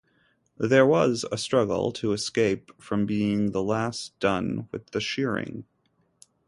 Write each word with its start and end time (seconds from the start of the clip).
There 0.57 0.83
was 0.87 1.25
a 1.31 1.37
struggle 1.37 1.91
to 1.91 2.11
escape 2.11 2.71
from 2.81 3.05
being 3.05 3.51
the 3.51 3.61
last 3.61 4.17
done 4.19 4.67
with 4.71 4.87
the 4.89 4.99
shearing. 4.99 5.63